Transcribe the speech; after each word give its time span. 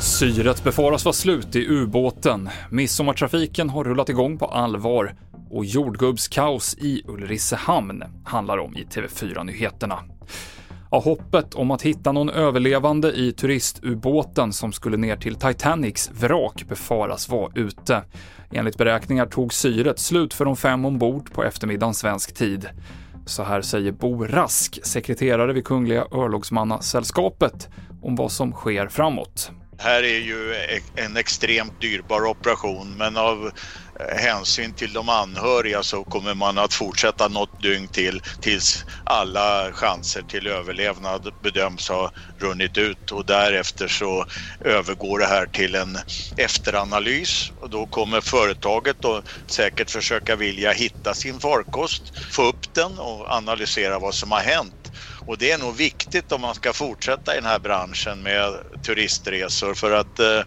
Syret 0.00 0.64
befaras 0.64 1.04
vara 1.04 1.12
slut 1.12 1.56
i 1.56 1.66
ubåten. 1.68 2.48
Midsommartrafiken 2.70 3.70
har 3.70 3.84
rullat 3.84 4.08
igång 4.08 4.38
på 4.38 4.46
allvar 4.46 5.14
och 5.50 5.64
jordgubbskaos 5.64 6.76
i 6.78 7.02
Ulricehamn 7.06 8.04
handlar 8.24 8.58
om 8.58 8.76
i 8.76 8.84
TV4-nyheterna. 8.84 9.98
Ja, 10.90 10.98
hoppet 10.98 11.54
om 11.54 11.70
att 11.70 11.82
hitta 11.82 12.12
någon 12.12 12.30
överlevande 12.30 13.12
i 13.12 13.32
turistubåten 13.32 14.52
som 14.52 14.72
skulle 14.72 14.96
ner 14.96 15.16
till 15.16 15.34
Titanics 15.34 16.10
vrak 16.20 16.64
befaras 16.68 17.28
vara 17.28 17.52
ute. 17.54 18.02
Enligt 18.52 18.78
beräkningar 18.78 19.26
tog 19.26 19.52
syret 19.52 19.98
slut 19.98 20.34
för 20.34 20.44
de 20.44 20.56
fem 20.56 20.84
ombord 20.84 21.32
på 21.32 21.44
eftermiddagen 21.44 21.94
svensk 21.94 22.34
tid. 22.34 22.68
Så 23.26 23.42
här 23.42 23.62
säger 23.62 23.92
Bo 23.92 24.24
Rask, 24.24 24.78
sekreterare 24.82 25.52
vid 25.52 25.64
Kungliga 25.64 26.06
Örlogsmannasällskapet, 26.12 27.68
om 28.02 28.16
vad 28.16 28.32
som 28.32 28.52
sker 28.52 28.88
framåt. 28.88 29.50
Det 29.84 29.90
här 29.90 30.02
är 30.02 30.18
ju 30.18 30.54
en 30.94 31.16
extremt 31.16 31.80
dyrbar 31.80 32.26
operation 32.26 32.96
men 32.96 33.16
av 33.16 33.52
eh, 34.00 34.16
hänsyn 34.16 34.74
till 34.74 34.92
de 34.92 35.08
anhöriga 35.08 35.82
så 35.82 36.04
kommer 36.04 36.34
man 36.34 36.58
att 36.58 36.74
fortsätta 36.74 37.28
något 37.28 37.62
dygn 37.62 37.88
till 37.88 38.20
tills 38.40 38.84
alla 39.04 39.72
chanser 39.72 40.22
till 40.22 40.46
överlevnad 40.46 41.30
bedöms 41.42 41.88
ha 41.88 42.10
runnit 42.40 42.78
ut 42.78 43.12
och 43.12 43.26
därefter 43.26 43.88
så 43.88 44.24
övergår 44.60 45.18
det 45.18 45.26
här 45.26 45.46
till 45.46 45.74
en 45.74 45.98
efteranalys 46.36 47.52
och 47.56 47.70
då 47.70 47.86
kommer 47.86 48.20
företaget 48.20 48.96
då 49.00 49.22
säkert 49.50 49.90
försöka 49.90 50.36
vilja 50.36 50.72
hitta 50.72 51.14
sin 51.14 51.40
farkost, 51.40 52.18
få 52.30 52.42
upp 52.42 52.72
den 52.74 52.98
och 52.98 53.30
analysera 53.30 53.98
vad 53.98 54.14
som 54.14 54.32
har 54.32 54.40
hänt. 54.40 54.83
Och 55.26 55.38
det 55.38 55.50
är 55.50 55.58
nog 55.58 55.76
viktigt 55.76 56.32
om 56.32 56.40
man 56.40 56.54
ska 56.54 56.72
fortsätta 56.72 57.32
i 57.32 57.36
den 57.36 57.44
här 57.44 57.58
branschen 57.58 58.22
med 58.22 58.54
turistresor 58.82 59.74
för 59.74 59.90
att 59.90 60.18
eh, 60.18 60.38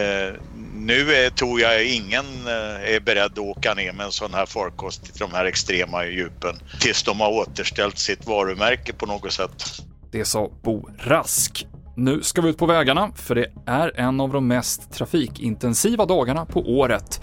eh 0.00 0.34
nu 0.74 1.14
är, 1.14 1.30
tror 1.30 1.60
jag 1.60 1.84
ingen 1.84 2.24
eh, 2.46 2.94
är 2.94 3.00
beredd 3.00 3.32
att 3.32 3.38
åka 3.38 3.74
ner 3.74 3.92
med 3.92 4.06
en 4.06 4.12
sån 4.12 4.34
här 4.34 4.46
farkost 4.46 5.04
till 5.04 5.18
de 5.18 5.30
här 5.32 5.44
extrema 5.44 6.04
djupen 6.04 6.56
tills 6.80 7.02
de 7.02 7.20
har 7.20 7.30
återställt 7.30 7.98
sitt 7.98 8.26
varumärke 8.26 8.92
på 8.92 9.06
något 9.06 9.32
sätt. 9.32 9.82
Det 10.12 10.24
sa 10.24 10.50
Bo 10.62 10.88
Rask. 10.98 11.66
Nu 11.96 12.22
ska 12.22 12.40
vi 12.40 12.48
ut 12.48 12.58
på 12.58 12.66
vägarna, 12.66 13.12
för 13.16 13.34
det 13.34 13.46
är 13.66 14.00
en 14.00 14.20
av 14.20 14.32
de 14.32 14.46
mest 14.46 14.92
trafikintensiva 14.92 16.06
dagarna 16.06 16.46
på 16.46 16.60
året. 16.60 17.20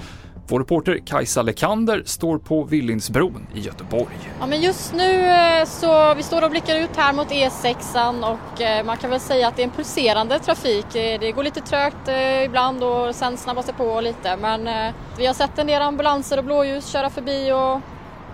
Vår 0.49 0.59
reporter 0.59 0.99
Kajsa 1.05 1.41
Lekander 1.41 2.03
står 2.05 2.37
på 2.37 2.63
Villingsbron 2.63 3.47
i 3.55 3.59
Göteborg. 3.59 4.15
Ja, 4.39 4.47
men 4.47 4.61
just 4.61 4.93
nu 4.93 5.25
eh, 5.25 5.65
så 5.65 6.13
vi 6.13 6.23
står 6.23 6.41
och 6.41 6.51
blickar 6.51 6.75
ut 6.75 6.95
här 6.95 7.13
mot 7.13 7.31
E6 7.31 8.23
och 8.33 8.61
eh, 8.61 8.85
man 8.85 8.97
kan 8.97 9.09
väl 9.09 9.19
säga 9.19 9.47
att 9.47 9.55
det 9.55 9.61
är 9.61 9.63
en 9.63 9.71
pulserande 9.71 10.39
trafik. 10.39 10.95
Eh, 10.95 11.19
det 11.19 11.31
går 11.31 11.43
lite 11.43 11.61
trögt 11.61 12.09
ibland 12.45 12.83
och 12.83 13.15
sen 13.15 13.37
snabbas 13.37 13.65
det 13.65 13.73
på 13.73 14.01
lite 14.01 14.37
men 14.37 14.93
vi 15.17 15.25
har 15.25 15.33
sett 15.33 15.59
en 15.59 15.67
del 15.67 15.81
ambulanser 15.81 16.37
och 16.37 16.43
blåljus 16.43 16.87
köra 16.87 17.09
förbi 17.09 17.51
och 17.51 17.81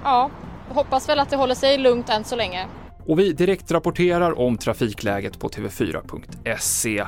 ja, 0.03 0.29
hoppas 0.69 1.09
väl 1.09 1.19
att 1.19 1.29
det 1.29 1.35
håller 1.35 1.55
sig 1.55 1.77
lugnt 1.77 2.09
än 2.09 2.23
så 2.23 2.35
länge. 2.35 2.67
Och 3.05 3.19
vi 3.19 3.33
direkt 3.33 3.71
rapporterar 3.71 4.39
om 4.39 4.57
trafikläget 4.57 5.39
på 5.39 5.49
tv4.se. 5.49 7.05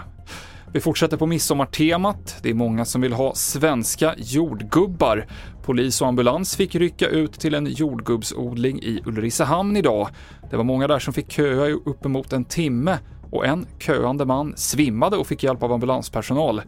Vi 0.75 0.81
fortsätter 0.81 1.17
på 1.17 1.25
midsommartemat. 1.25 2.39
Det 2.41 2.49
är 2.49 2.53
många 2.53 2.85
som 2.85 3.01
vill 3.01 3.13
ha 3.13 3.35
svenska 3.35 4.15
jordgubbar. 4.17 5.27
Polis 5.63 6.01
och 6.01 6.07
ambulans 6.07 6.55
fick 6.55 6.75
rycka 6.75 7.07
ut 7.07 7.33
till 7.33 7.55
en 7.55 7.65
jordgubbsodling 7.65 8.79
i 8.79 9.01
Ulricehamn 9.05 9.77
idag. 9.77 10.07
Det 10.49 10.57
var 10.57 10.63
många 10.63 10.87
där 10.87 10.99
som 10.99 11.13
fick 11.13 11.31
köa 11.31 11.67
i 11.67 11.73
uppemot 11.73 12.33
en 12.33 12.45
timme 12.45 12.99
och 13.31 13.45
en 13.45 13.65
köande 13.79 14.25
man 14.25 14.53
svimmade 14.57 15.17
och 15.17 15.27
fick 15.27 15.43
hjälp 15.43 15.63
av 15.63 15.71
ambulanspersonal. 15.71 16.61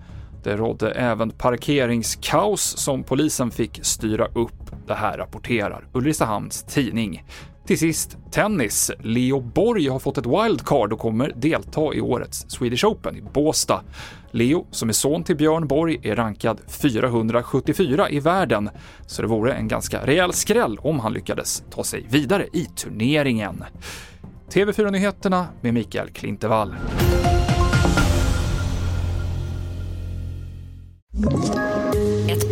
Det 0.44 0.58
rådde 0.58 0.92
även 0.92 1.30
parkeringskaos 1.30 2.78
som 2.78 3.04
polisen 3.04 3.52
fick 3.52 3.80
styra 3.86 4.26
upp. 4.26 4.88
Det 4.88 4.94
här 4.94 5.18
rapporterar 5.18 5.88
Ulricehamns 5.94 6.64
tidning. 6.64 7.24
Till 7.68 7.80
sist, 7.80 8.18
tennis. 8.32 8.92
Leo 9.00 9.42
Borg 9.42 9.88
har 9.88 10.00
fått 10.00 10.18
ett 10.18 10.26
wildcard 10.26 10.94
och 10.94 11.00
kommer 11.00 11.34
delta 11.36 11.94
i 11.94 12.02
årets 12.02 12.46
Swedish 12.50 12.86
Open 12.86 13.18
i 13.18 13.22
Båstad. 13.22 13.84
Leo, 14.32 14.68
som 14.72 14.90
är 14.90 14.94
son 14.94 15.24
till 15.24 15.36
Björn 15.36 15.68
Borg, 15.68 16.00
är 16.04 16.16
rankad 16.16 16.60
474 16.68 18.10
i 18.10 18.20
världen, 18.20 18.70
så 19.08 19.22
det 19.22 19.28
vore 19.28 19.54
en 19.54 19.68
ganska 19.68 20.06
rejäl 20.06 20.34
skräll 20.34 20.78
om 20.82 21.00
han 21.00 21.14
lyckades 21.14 21.64
ta 21.70 21.84
sig 21.84 22.06
vidare 22.10 22.48
i 22.54 22.66
turneringen. 22.66 23.64
TV4-nyheterna 24.50 25.48
med 25.62 25.74
Mikael 25.74 26.10
Klintevall. 26.10 26.76